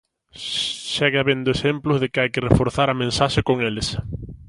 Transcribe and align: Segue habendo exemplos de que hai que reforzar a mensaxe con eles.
Segue 0.95 1.19
habendo 1.21 1.49
exemplos 1.51 1.97
de 2.01 2.07
que 2.11 2.21
hai 2.21 2.29
que 2.33 2.45
reforzar 2.49 2.87
a 2.89 2.99
mensaxe 3.03 3.41
con 3.47 3.57
eles. 3.69 3.87